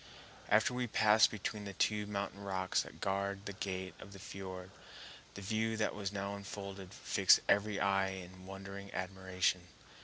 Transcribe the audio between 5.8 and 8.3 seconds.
was unfolded fixed every eye